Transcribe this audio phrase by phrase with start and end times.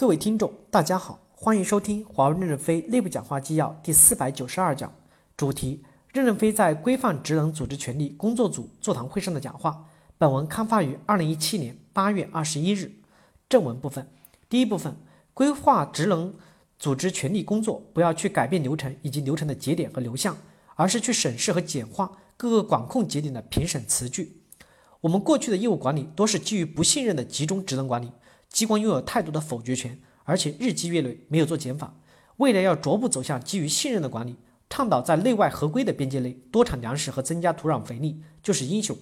[0.00, 4.90] 各位听众，大家好，欢迎收听华为任正非内部讲话纪要第四百九十二讲，
[5.36, 5.84] 主题：
[6.14, 9.84] 任正非在规范职能组织权力工作组座谈会上的讲话。
[10.16, 12.90] 本文刊发于二零一七年八月二十一日。
[13.46, 14.08] 正文部分，
[14.48, 14.96] 第一部分，
[15.34, 16.34] 规划职能
[16.78, 20.34] 组织权力工作，不要去改变流程以及流程的节点和流向，
[20.76, 24.40] 而是去审视和简化各个管控节点的评审词句。
[25.02, 28.10] 我们过去的业务管理多是基于不信任的集中职能管理。
[28.50, 31.94] 机关拥有太多的否决权，而且日积月累没有做减法。
[32.36, 34.36] 未来要逐步走向基于信任的管理，
[34.68, 38.96] 倡导在内外合规的边界内多产粮食和增加土壤肥力就是英雄。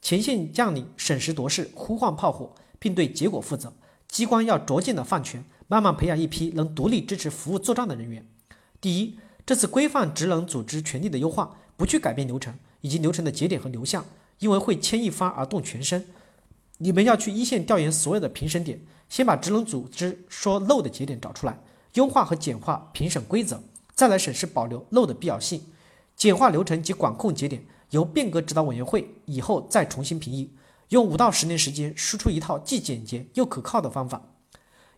[0.00, 3.72] 前线将领审时度势，呼唤炮火，并对结果负责。
[4.08, 8.26] 机关要逐渐的放权，慢慢培养一批能独立支持服务作战的人员。
[8.80, 14.04] 第一，这次规范职能组织权力的优化，不去改变流程以及流程的节点和流向，
[14.40, 16.04] 因为会牵一发而动全身。
[16.82, 21.56] 你们要去一线调研所有的评审点，先把职能组织说漏的节点找出来，
[21.94, 23.62] 优化和简化评审规则，
[23.94, 25.62] 再来审视保留漏的必要性，
[26.16, 30.56] 简化流程及管控节点，由变革指导委员会以后再重新评议，
[30.88, 34.20] 用五到十年时间输出一套既简洁又可靠的方法。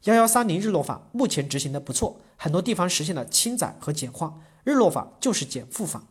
[0.04, 6.06] 幺幺三零日落法目前执行的不错，很多地方实现了轻载和简化，日落法就是减负法。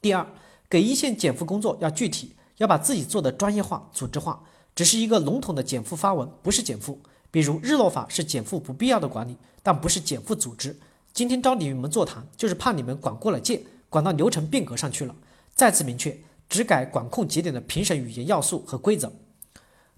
[0.00, 0.26] 第二，
[0.70, 4.44] 给一线减负工作要具体，要把自己做的专业化、组织化。
[4.78, 7.00] 只是一个笼统的减负发文，不是减负。
[7.32, 10.78] 比如日落法是减负不必要的管理，但不是减负组织。
[11.12, 15.16] 今天招你们座谈，就是怕你们管过了界，管到流程变革上去了。
[15.52, 16.16] 再次明确，
[16.48, 19.12] 只改管控节点的评审语言要素和规则。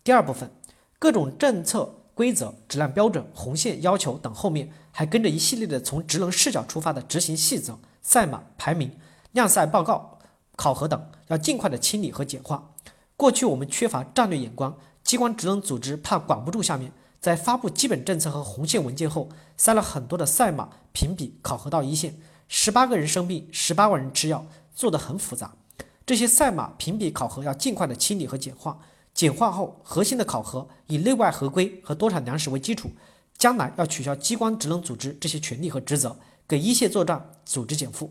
[0.02, 0.50] 第二部分，
[0.98, 8.90] 各种政策规则、质量标准、红线要求等，后面还跟着一系列的从职能视角出发的执行细则、赛马、排名、
[9.32, 10.18] 量赛报告、
[10.56, 12.72] 考核等，要尽快的清理和简化。
[13.20, 16.90] 过去我们缺乏战略眼光，机关职能组织怕管不住下面，
[17.20, 22.18] 在发布基本政策和红线文件后，塞了很多的赛马评比考核到一线，
[22.48, 25.52] 十八个人生病，十八万人吃药，做得很复杂。
[26.06, 28.80] 这些赛马评比考核要尽快的清理和简化，
[29.12, 32.90] 简化后核心的考核以内外合规和多产粮食为基础，
[33.36, 36.16] 将来要取消机关职能组织这些权利和职责，
[36.48, 38.10] 给一线作战组织减负。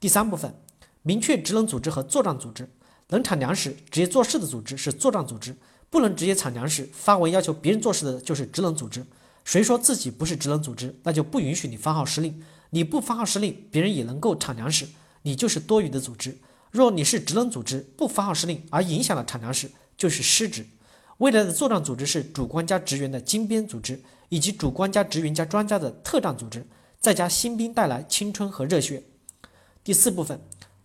[0.00, 0.54] 第三部分，
[1.02, 2.70] 明确职能组织和作战组织。
[3.08, 5.54] 能产粮食、直接做事的组织是作战组织，
[5.90, 9.04] 不能直接产粮食、发文要求别人做事的就是职能组织。
[9.44, 12.42] 谁说自己不是职能组织，那就不允许你发号施令。
[12.70, 14.88] 你不发号施令，别人也能够产粮食，
[15.22, 16.36] 你就是多余的组织。
[16.72, 20.66] 若你是职能组织，不发号施令而影响了产粮食，就是失职。
[21.18, 26.66] 未来的作战组织是主官加职员的精编组织，以及主官加职员加专家的特战组织，
[26.98, 29.04] 再加新兵带来青春和热血。
[29.84, 30.40] 第四部分，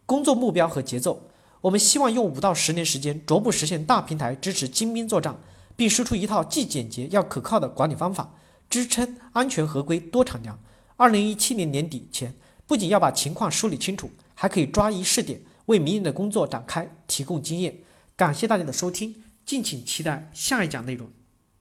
[0.06, 1.31] 工作目标和节奏。
[1.62, 5.38] 我们希望用五到十年时间，逐步实现大平台支持精兵作战，
[5.76, 8.34] 并输出一套既简洁又可靠的管理方法，
[8.68, 10.60] 支撑安全合规多产量。
[10.98, 12.34] 二零一七年年底前，
[12.66, 17.78] 不仅要把情况梳理清楚，还可以抓一试点，为明年的工作展开提供经验。
[18.16, 21.08] 感谢大家的收听，敬请期待下一讲内容。